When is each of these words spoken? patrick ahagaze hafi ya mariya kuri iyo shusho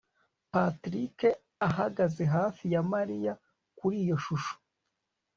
patrick 0.51 1.17
ahagaze 1.67 2.23
hafi 2.35 2.63
ya 2.73 2.81
mariya 2.93 3.33
kuri 3.77 3.95
iyo 4.03 4.15
shusho 4.23 4.53